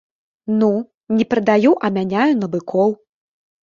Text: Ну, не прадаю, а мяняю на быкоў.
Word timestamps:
Ну, 0.61 0.69
не 1.19 1.29
прадаю, 1.35 1.77
а 1.77 1.87
мяняю 2.01 2.29
на 2.43 2.53
быкоў. 2.59 3.01